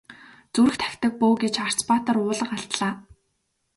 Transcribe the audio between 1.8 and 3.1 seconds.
баатар уулга алдлаа.